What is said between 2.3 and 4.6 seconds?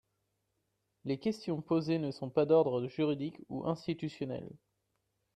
pas d’ordre juridique ou institutionnel.